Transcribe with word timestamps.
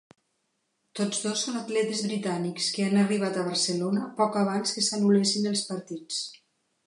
Tots 0.99 1.19
dos 1.25 1.43
són 1.47 1.59
atletes 1.59 2.01
britànics 2.07 2.71
que 2.77 2.87
han 2.87 3.01
arribat 3.01 3.37
a 3.41 3.45
Barcelona 3.49 4.07
poc 4.21 4.37
abans 4.43 4.75
que 4.79 4.85
s'anul·lessin 4.87 5.49
els 5.53 5.65
partits. 5.73 6.23